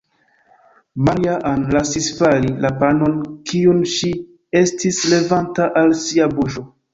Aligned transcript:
Maria-Ann 1.09 1.67
lasis 1.75 2.07
fali 2.19 2.49
la 2.63 2.71
panon, 2.79 3.19
kiun 3.51 3.85
ŝi 3.97 4.11
estis 4.63 5.03
levanta 5.13 5.69
al 5.85 5.95
sia 6.07 6.31
buŝo. 6.35 6.67